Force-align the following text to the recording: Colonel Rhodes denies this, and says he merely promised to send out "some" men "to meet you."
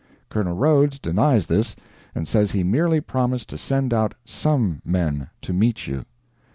Colonel 0.31 0.55
Rhodes 0.55 0.97
denies 0.97 1.45
this, 1.45 1.75
and 2.15 2.27
says 2.27 2.53
he 2.53 2.63
merely 2.63 2.99
promised 3.01 3.49
to 3.49 3.57
send 3.59 3.93
out 3.93 4.15
"some" 4.25 4.81
men 4.83 5.29
"to 5.43 5.53
meet 5.53 5.85
you." 5.85 6.05